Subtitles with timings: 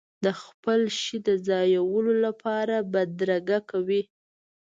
[0.25, 4.01] د خپل شي د ځایولو لپاره بدرګه کوي.